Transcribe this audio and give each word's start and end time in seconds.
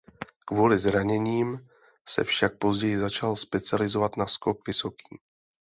Kvůli 0.45 0.79
zraněním 0.79 1.67
se 2.07 2.23
však 2.23 2.57
později 2.57 2.97
začal 2.97 3.35
specializovat 3.35 4.17
na 4.17 4.27
skok 4.27 4.67
vysoký. 4.67 5.17